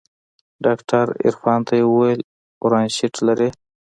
[0.65, 2.21] ډاکتر عرفان ته يې وويل
[2.61, 3.49] برانشيت لري.